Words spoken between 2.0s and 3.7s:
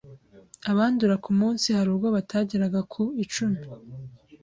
batageraga ku icumi.